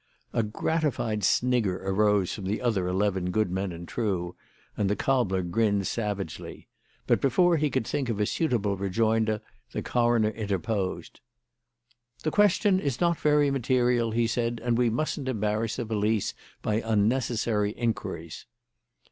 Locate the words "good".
3.29-3.51